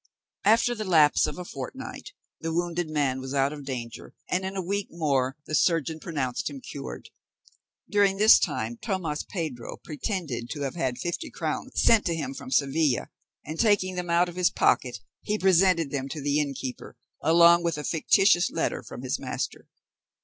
[0.45, 4.55] After the lapse of a fortnight the wounded man was out of danger, and in
[4.55, 7.11] a week more, the surgeon pronounced him cured.
[7.87, 12.49] During this time, Tomas Pedro pretended to have had fifty crowns sent to him from
[12.49, 13.09] Seville,
[13.45, 17.77] and taking them out of his pocket, he presented them to the innkeeper, along with
[17.77, 19.67] a fictitious letter from his master.